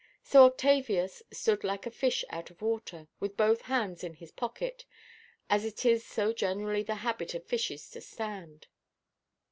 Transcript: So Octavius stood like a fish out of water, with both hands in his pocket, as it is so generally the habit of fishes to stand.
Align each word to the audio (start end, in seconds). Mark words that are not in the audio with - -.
So 0.23 0.45
Octavius 0.45 1.21
stood 1.31 1.63
like 1.63 1.85
a 1.85 1.91
fish 1.91 2.25
out 2.31 2.49
of 2.49 2.63
water, 2.63 3.07
with 3.19 3.37
both 3.37 3.61
hands 3.61 4.03
in 4.03 4.15
his 4.15 4.31
pocket, 4.31 4.83
as 5.47 5.63
it 5.63 5.85
is 5.85 6.03
so 6.03 6.33
generally 6.33 6.81
the 6.81 6.95
habit 7.05 7.35
of 7.35 7.45
fishes 7.45 7.87
to 7.91 8.01
stand. 8.01 8.65